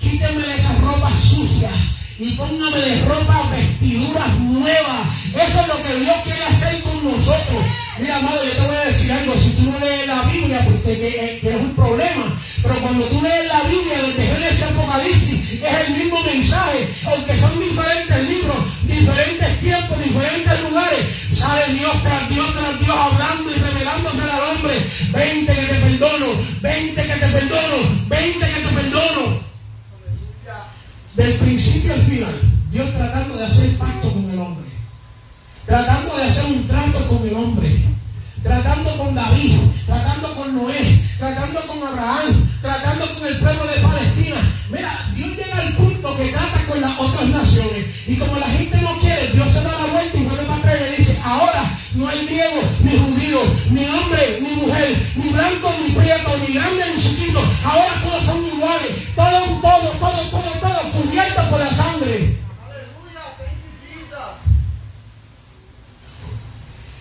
[0.00, 1.72] quíteme de esas ropas sucias
[2.18, 5.06] y póngame de ropa vestiduras nuevas.
[5.34, 7.64] Eso es lo que Dios quiere hacer con nosotros.
[8.00, 9.34] Mira, amado, yo te voy a decir algo.
[9.34, 12.40] Si tú no lees la Biblia, pues te, que, que es un problema.
[12.62, 16.88] Pero cuando tú lees la Biblia desde Génesis Apocalipsis, es el mismo mensaje.
[17.04, 21.06] Aunque son diferentes libros, diferentes tiempos, diferentes lugares.
[21.34, 24.86] Sale Dios tras Dios tras Dios hablando y revelándose al hombre.
[25.12, 26.26] Vente que te perdono,
[26.60, 27.76] vente que te perdono,
[28.08, 29.40] vente que te perdono.
[31.14, 32.40] Del principio al final,
[32.70, 34.70] Dios tratando de hacer pacto con el hombre.
[35.66, 37.69] Tratando de hacer un trato con el hombre.
[38.42, 44.36] Tratando con David, tratando con Noé, tratando con Abraham, tratando con el pueblo de Palestina.
[44.70, 47.86] Mira, Dios llega al punto que trata con las otras naciones.
[48.08, 50.76] Y como la gente no quiere, Dios se da la vuelta y vuelve para atrás
[50.80, 51.64] y le dice, ahora
[51.94, 56.84] no hay griego, ni judío, ni hombre, ni mujer, ni blanco, ni prieto, ni grande,
[56.96, 57.40] ni chiquito.
[57.62, 59.14] Ahora todos son iguales.
[59.14, 61.69] Todo, todo, todo, todo, todo cubierto por la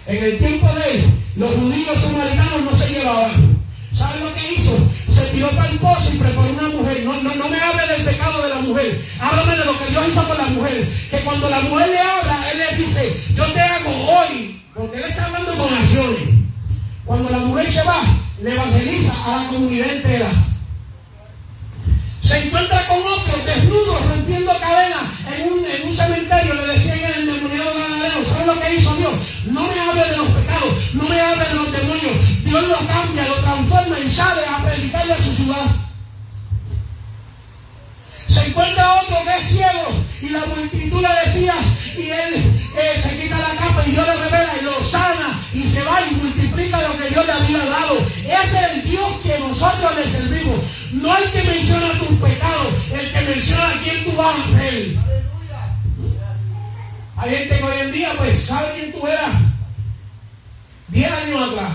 [0.10, 3.60] En el tiempo de él, los judíos samaritanos no se llevaban.
[3.94, 4.76] ¿Saben lo que hizo?
[5.14, 7.04] Se tiró para el pozo y preparó una mujer.
[7.06, 9.06] No, no, no me hable del pecado de la mujer.
[9.20, 10.90] Háblame de lo que Dios hizo con la mujer.
[11.12, 14.60] Que cuando la mujer le habla, él le dice, yo te hago hoy.
[14.74, 16.30] Porque él está hablando con acciones.
[17.06, 18.02] Cuando la mujer se va,
[18.42, 20.32] le evangeliza a la comunidad entera.
[22.24, 25.04] Se encuentra con otros desnudos, rompiendo cadenas
[25.38, 26.56] en un, en un cementerio.
[26.56, 27.28] Le decían en el
[28.40, 29.14] demoniado ganadero, ¿saben lo que hizo Dios?
[29.46, 32.44] No me hable de los pecados, no me hable de los demonios.
[32.44, 35.66] Dios lo cambia, lo transforma y sale a predicarle a su ciudad.
[38.28, 41.56] Se encuentra otro que es ciego y la multitud le decía
[41.98, 45.64] y él eh, se quita la capa y Dios le revela y lo sana y
[45.64, 47.98] se va y multiplica lo que Dios le había dado.
[47.98, 50.60] Ese es el Dios que nosotros le servimos.
[50.92, 55.09] No el que menciona tus pecados, el que menciona a quién tú vas a ser.
[57.20, 59.32] Hay gente que hoy en día pues sabe quién tú eras.
[60.88, 61.72] Diez años atrás.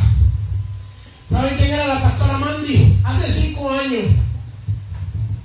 [1.30, 2.98] ¿Saben quién era la pastora Mandy?
[3.04, 4.04] Hace cinco años.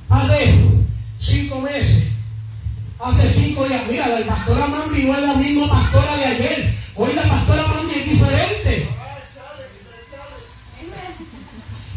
[0.09, 0.55] Hace
[1.19, 2.05] cinco meses.
[2.97, 3.81] Hace cinco días.
[3.89, 6.75] Mira, la pastora Mandy no es la misma pastora de ayer.
[6.95, 8.89] Hoy la pastora Mandy es diferente.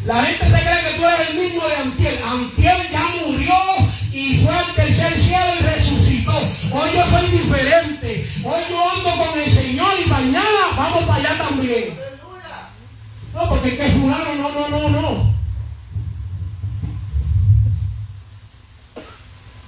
[0.05, 2.18] La gente se cree que tú eres el mismo de Antiel.
[2.28, 3.55] Antiel ya murió
[4.11, 5.61] y fue al tercer cielo.
[6.74, 8.26] Hoy yo soy diferente.
[8.44, 11.94] Hoy yo ando con el Señor y mañana vamos para allá también.
[13.34, 15.32] No, porque es que fulano, no, no, no, no.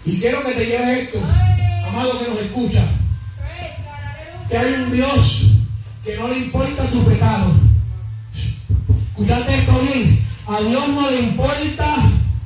[0.06, 1.18] Y quiero que te lleves esto,
[1.86, 2.84] amado que nos escucha.
[4.48, 5.42] Que hay un Dios
[6.04, 7.52] que no le importa tu pecado.
[9.10, 10.24] Escuchate esto bien.
[10.46, 11.96] A Dios no le importa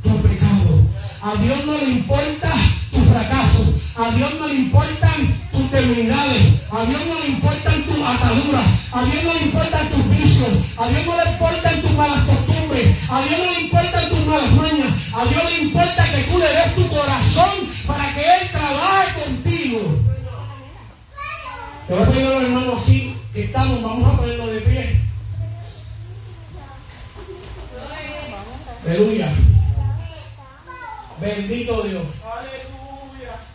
[0.03, 0.83] tu pecado.
[1.21, 2.53] A Dios no le importa
[2.93, 3.68] tu fracaso.
[3.99, 6.55] A Dios no le importan tus debilidades.
[6.71, 8.67] A Dios no le importan tus ataduras.
[8.93, 10.49] A Dios no le importan tus vicios.
[10.77, 12.97] A Dios no le importan tus malas costumbres.
[13.11, 14.95] A Dios no le importan tus malas mañas.
[15.13, 17.51] A Dios le importa que tú le des tu corazón
[17.89, 19.81] para que Él trabaje contigo.
[21.89, 25.01] Te voy a pedir los hermanos aquí que estamos, vamos a ponerlo de pie.
[28.87, 29.33] Aleluya.
[31.21, 32.05] Bendito Dios.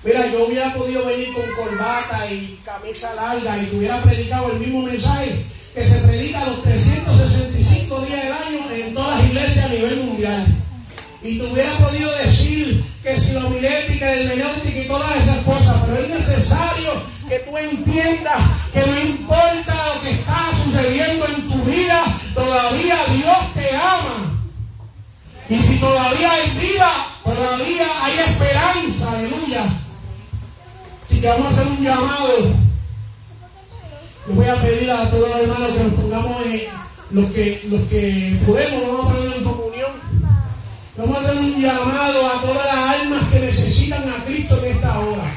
[0.04, 4.60] Mira, yo hubiera podido venir con corbata y camisa larga y te hubiera predicado el
[4.60, 9.70] mismo mensaje que se predica los 365 días del año en todas las iglesias a
[9.70, 10.45] nivel mundial.
[11.24, 16.04] Y te hubiera podido decir que si la homilética, hermenéutica y todas esas cosas, pero
[16.04, 16.91] es necesario
[17.30, 18.41] que tú entiendas
[18.74, 22.04] que no importa lo que está sucediendo en tu vida,
[22.36, 24.34] todavía Dios te ama.
[25.49, 26.91] Y si todavía hay vida,
[27.24, 29.64] todavía hay esperanza, aleluya.
[31.24, 32.38] Que vamos a hacer un llamado.
[34.28, 36.62] Yo voy a pedir a todos los hermanos que nos pongamos en
[37.12, 39.92] los que, los que podemos, vamos a ponerlo en comunión.
[40.98, 45.00] Vamos a hacer un llamado a todas las almas que necesitan a Cristo en esta
[45.00, 45.32] hora.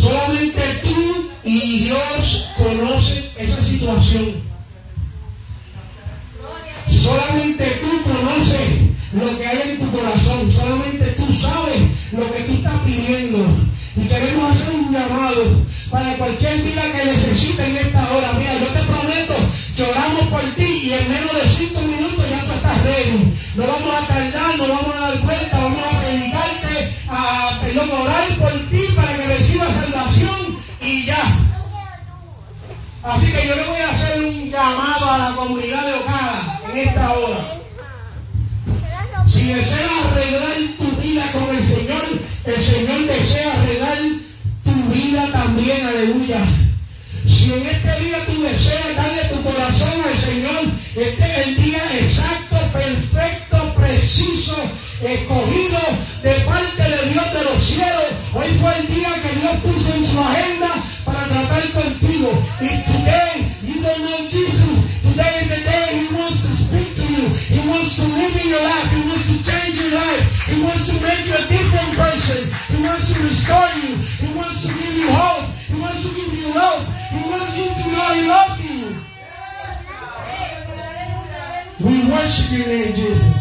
[0.00, 4.34] Solamente tú y Dios conocen esa situación.
[15.94, 18.32] Para cualquier vida que necesite en esta hora.
[18.32, 19.34] Mira, yo te prometo
[19.76, 23.32] que oramos por ti y en menos de cinco minutos ya tú estás ready.
[23.54, 28.28] No vamos a tardar, no vamos a dar vuelta, vamos a predicarte, a perdón, orar
[28.40, 31.22] por ti para que recibas salvación y ya.
[33.04, 36.78] Así que yo le voy a hacer un llamado a la comunidad de Ocada en
[36.88, 37.38] esta hora.
[39.28, 42.02] Si deseas arreglar tu vida con el Señor,
[42.46, 44.23] el Señor desea arreglar
[45.04, 46.40] vida también, aleluya.
[47.26, 51.82] Si en este día tú deseas darle tu corazón al Señor, este es el día
[51.98, 54.56] exacto, perfecto, preciso,
[55.02, 55.80] escogido
[56.22, 58.08] de parte de Dios de los cielos.
[58.34, 60.70] Hoy fue el día que Dios puso en su agenda
[61.04, 62.30] para tratar contigo.
[62.60, 64.76] Y today, you don't know Jesus.
[65.02, 67.28] Today is the day He wants to speak to you.
[67.48, 68.90] He wants to live in your life.
[68.90, 70.22] He wants to change your life.
[70.48, 72.63] He wants to make you a different person.
[72.84, 73.96] Wants to restore you.
[73.96, 75.50] He wants to give you hope.
[75.54, 76.86] He wants to give you love.
[76.86, 78.80] He wants you to know He loves you.
[81.80, 83.34] We worship your name, Jesus.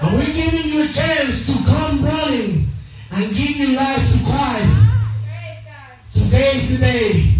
[0.00, 2.68] And we're giving you a chance to come running
[3.12, 4.82] and give your life to Christ.
[6.12, 7.34] Today is the day.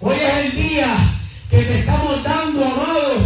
[0.00, 0.96] Hoy es el día
[1.50, 3.22] que te estamos dando, amados,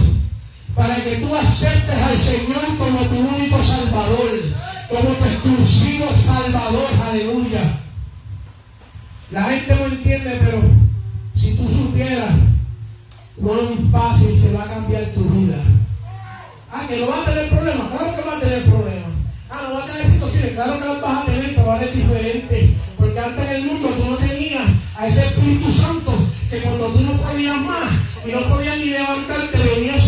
[0.75, 4.55] para que tú aceptes al Señor como tu único Salvador,
[4.89, 6.89] como tu exclusivo Salvador.
[7.09, 7.79] Aleluya.
[9.31, 10.63] La gente no entiende, pero
[11.35, 12.31] si tú supieras
[13.37, 15.57] cuán fácil se va a cambiar tu vida.
[16.73, 19.11] Ah, que no va a tener problemas, claro que va a tener problemas.
[19.51, 21.95] Ah, no va a tener situaciones, claro que las vas a tener, pero ahora es
[21.95, 22.75] diferente.
[22.97, 24.65] Porque antes en el mundo tú no tenías
[24.97, 26.13] a ese Espíritu Santo
[26.51, 27.93] que cuando tú no podías más
[28.27, 30.08] y no podías ni levantarte, venía sobre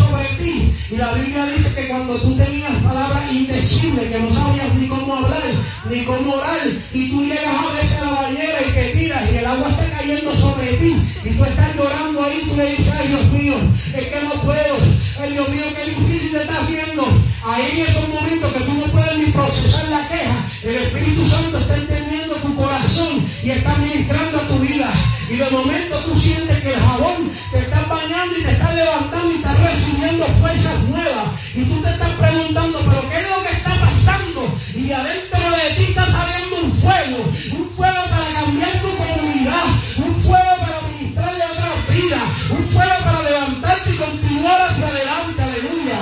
[0.91, 5.15] Y la Biblia dice que cuando tú tenías palabras indecibles, que no sabías ni cómo
[5.15, 5.41] hablar,
[5.89, 9.37] ni cómo orar, y tú llegas a veces a la bañera y te tiras y
[9.37, 13.07] el agua está cayendo sobre ti, y tú estás llorando ahí, tú le dices, ay
[13.07, 13.55] Dios mío,
[13.95, 14.75] es que no puedo,
[15.21, 17.07] ay Dios mío, qué difícil te está haciendo.
[17.45, 21.57] Ahí en esos momentos que tú no puedes ni procesar la queja, el Espíritu Santo
[21.57, 24.91] está entendiendo tu corazón y está ministrando a tu vida.
[25.29, 27.79] Y de momento tú sientes que el jabón te está
[28.11, 31.27] y te está levantando y está recibiendo fuerzas nuevas.
[31.55, 34.53] Y tú te estás preguntando, pero ¿qué es lo que está pasando?
[34.75, 37.23] Y adentro de ti está saliendo un fuego,
[37.57, 39.63] un fuego para cambiar tu comunidad,
[39.97, 45.41] un fuego para ministrarle a otras vidas, un fuego para levantarte y continuar hacia adelante.
[45.41, 45.99] Aleluya.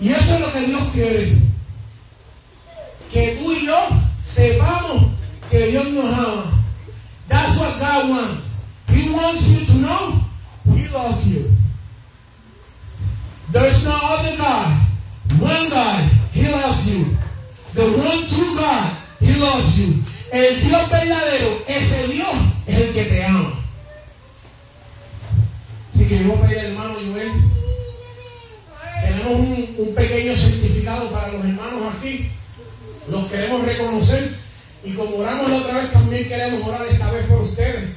[0.00, 1.36] Y eso es lo que Dios quiere.
[3.12, 3.88] Que tú y yo
[4.26, 5.12] sepamos
[5.50, 6.51] que Dios nos ama
[7.32, 8.46] That's what God wants.
[8.88, 10.20] He wants you to know
[10.74, 11.50] He loves you.
[13.50, 14.86] There's no other God.
[15.40, 17.16] One God, He loves you.
[17.72, 20.02] The one true God, He loves you.
[20.30, 23.64] El Dios verdadero, ese Dios es el que te ama.
[25.94, 27.32] Así que yo voy a pedir hermano Joel.
[29.00, 32.30] Tenemos un, un pequeño certificado para los hermanos aquí.
[33.08, 34.31] Los queremos reconocer.
[34.84, 37.90] Y como oramos la otra vez, también queremos orar esta vez por ustedes.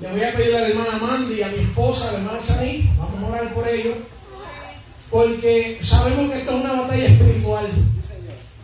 [0.00, 2.90] Le voy a pedir a la hermana Mandy, a mi esposa, a la hermana Chani,
[2.96, 3.96] vamos a orar por ellos.
[5.10, 7.66] Porque sabemos que esto es una batalla espiritual.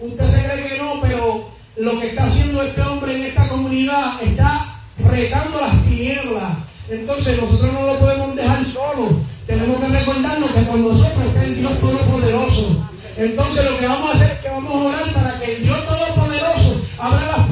[0.01, 4.23] Usted se cree que no, pero lo que está haciendo este hombre en esta comunidad
[4.23, 6.53] está retando las tinieblas.
[6.89, 9.21] Entonces nosotros no lo podemos dejar solo.
[9.47, 12.87] Tenemos que recordarnos que con nosotros está el Dios Todopoderoso.
[13.17, 15.85] Entonces lo que vamos a hacer es que vamos a orar para que el Dios
[15.87, 17.44] Todopoderoso abra las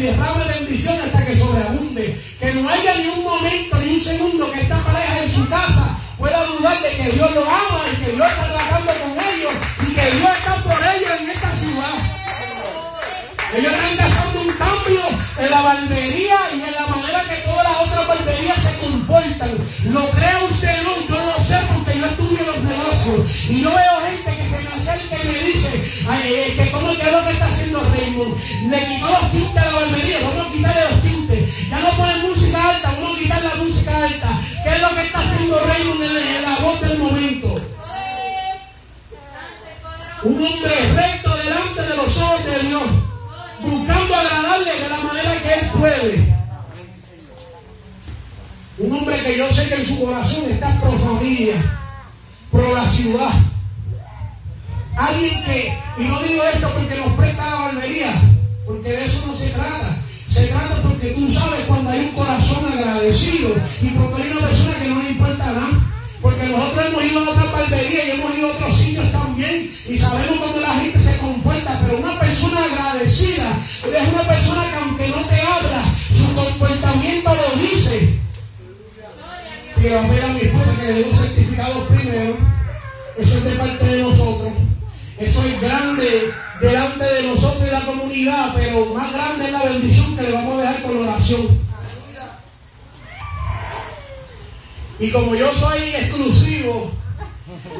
[0.00, 2.18] y derrame bendición hasta que sobreabunde.
[2.40, 5.98] Que no haya ni un momento, ni un segundo que esta pareja en su casa
[6.16, 9.52] pueda dudar de que Dios lo ama y que Dios está tratando con ellos
[9.86, 11.96] y que Dios está por ellos en esta ciudad.
[13.52, 15.02] Ellos están haciendo un cambio
[15.38, 19.50] en la barbería y en la manera que todas las otras barberías se comportan.
[19.84, 20.92] ¿Lo cree usted no?
[21.08, 23.50] Yo lo sé porque yo estudio los negocios.
[23.50, 27.12] Y yo veo gente que se me acerca y me dice que cómo que es
[27.12, 28.36] lo que está haciendo Raymond.
[28.70, 31.68] Le quitó los tintes a la barbería, vamos a quitarle los tintes.
[31.68, 34.40] Ya no ponen música alta, vamos a quitar la música alta.
[34.64, 37.54] ¿Qué es lo que está haciendo Raymond en, en la voz del momento?
[40.22, 42.82] Un hombre recto delante de los ojos de Dios
[43.62, 46.36] buscando agradarle de la manera que él puede.
[48.78, 51.54] Un hombre que yo sé que en su corazón está pro familia,
[52.50, 53.49] pro la ciudad.
[55.00, 58.20] Alguien que, y no digo esto porque nos presta la barbería,
[58.66, 59.96] porque de eso no se trata.
[60.28, 64.78] Se trata porque tú sabes cuando hay un corazón agradecido y porque hay una persona
[64.78, 65.68] que no le importa nada.
[66.20, 69.96] Porque nosotros hemos ido a otra barbería y hemos ido a otros sitios también y
[69.96, 75.08] sabemos cómo la gente se comporta, pero una persona agradecida es una persona que aunque
[75.08, 75.82] no te habla,
[76.14, 78.20] su comportamiento lo dice.
[79.76, 82.36] Si le voy a mi esposa que le dé un certificado primero,
[83.16, 84.69] eso es de parte de nosotros.
[85.20, 90.16] Eso es grande delante de nosotros y la comunidad, pero más grande es la bendición
[90.16, 91.60] que le vamos a dejar con la oración.
[94.98, 96.90] Y como yo soy exclusivo,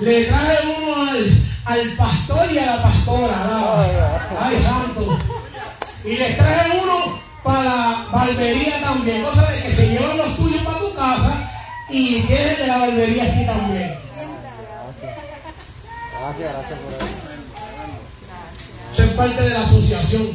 [0.03, 4.21] le traje uno al, al pastor y a la pastora.
[4.39, 5.19] Ay, santo.
[6.05, 9.23] Y les traje uno para barbería también.
[9.23, 11.51] Cosa de que se llevan los tuyos para tu casa
[11.89, 13.95] y queden de la barbería aquí también.
[16.21, 17.30] Gracias, gracias por.
[19.01, 20.29] Ser parte de la asociación.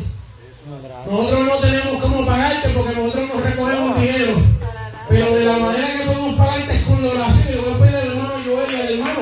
[1.05, 4.41] Nosotros no tenemos cómo pagarte porque nosotros no recogemos dinero.
[5.07, 7.47] Pero de la manera que podemos pagarte es con la oración.
[7.53, 9.22] Yo voy a pedir al hermano Joel y al hermano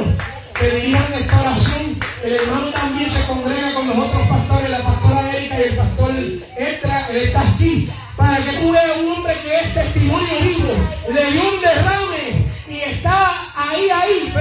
[0.58, 2.00] que dirijan esta oración.
[2.24, 6.12] El hermano también se congrega con los otros pastores, la pastora Erika y el pastor
[6.58, 7.90] Extra, él está aquí.
[8.16, 10.74] Para que tú veas un hombre que es testimonio vivo,
[11.14, 14.32] le dio un derrame y está ahí, ahí.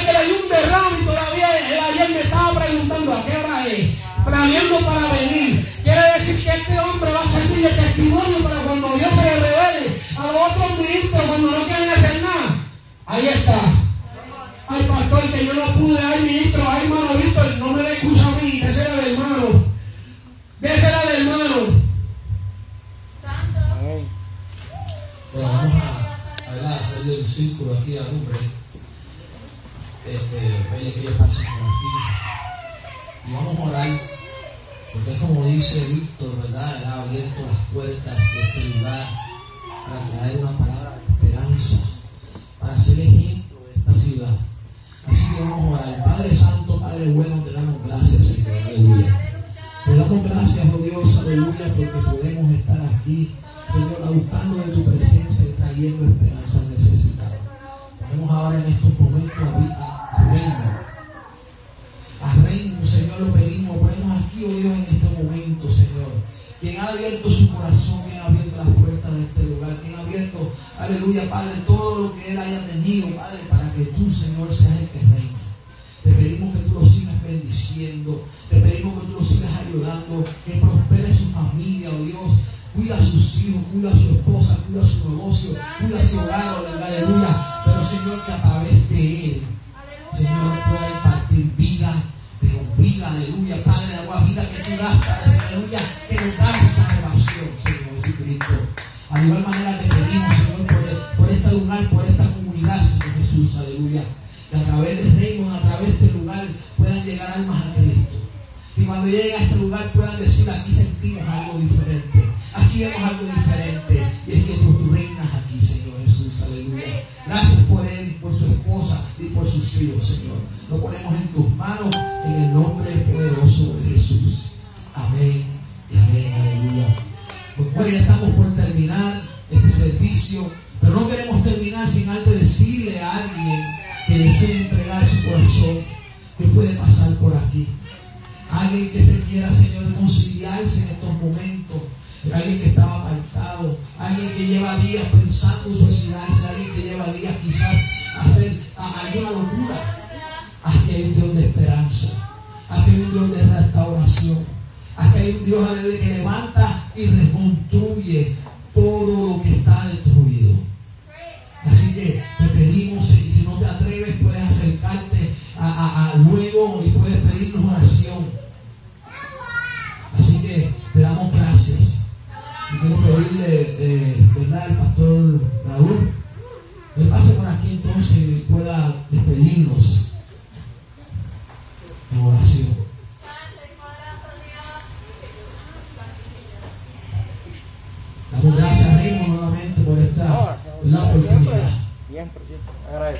[0.00, 3.66] ¿Sabe que le un derrame y todavía él ayer me estaba preguntando a qué hora
[3.66, 3.98] es?
[4.24, 5.68] Planeando para venir.
[5.82, 9.34] Quiere decir que este hombre va a servir de testimonio para cuando Dios se le
[9.34, 12.56] revele a los otros ministros cuando no quieren hacer nada.
[13.06, 13.79] Ahí está.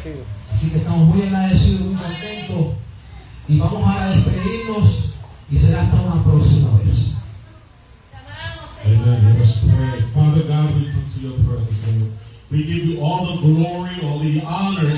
[0.00, 0.26] agradecidos.
[0.52, 2.66] Así que estamos muy agradecidos, muy contentos.
[3.48, 5.14] Y vamos a despedirnos
[5.50, 7.16] y será hasta una próxima vez.
[8.84, 9.34] Amen.
[9.34, 10.02] Let us pray.
[10.14, 12.12] Father God, we come to your presence, Lord.
[12.50, 14.88] We give you all the glory, all the honor,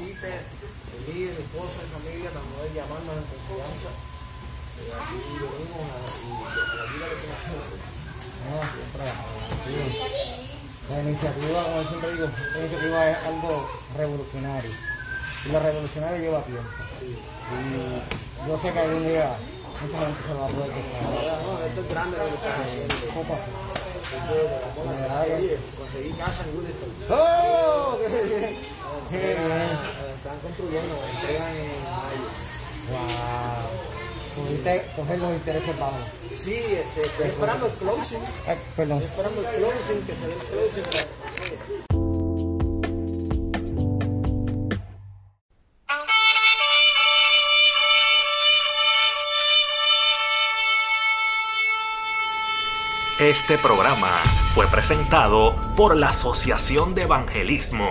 [0.00, 3.90] el líder, mi esposa, mi familia, tan poder llamarnos en confianza.
[4.80, 7.28] Eh, aquí venimos a, y la vida que
[10.90, 14.70] la iniciativa, como siempre digo, la iniciativa es algo revolucionario.
[15.44, 16.70] Y lo revolucionario lleva tiempo.
[17.00, 19.36] Y yo sé que algún día
[19.82, 22.94] mucha gente se va a poder No, esto es grande lo que haciendo.
[25.26, 25.58] ¿eh?
[25.78, 26.90] Conseguí casa en Winston.
[27.10, 27.98] ¡Oh!
[29.10, 29.32] Qué.
[29.32, 32.30] Están construyendo, entregan en mayo.
[32.90, 33.90] Wow.
[35.18, 36.00] Los intereses bajos.
[36.38, 38.20] Sí, este, estoy esperando el closing.
[38.76, 39.02] Perdón.
[39.02, 40.84] Estoy esperando el closing, que se dé el closing.
[53.18, 54.08] Este programa
[54.54, 57.90] fue presentado por la Asociación de Evangelismo